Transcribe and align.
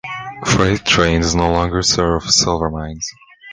Freight 0.47 0.83
trains 0.83 1.35
no 1.35 1.51
longer 1.51 1.83
serve 1.83 2.23
Silvermines. 2.23 3.05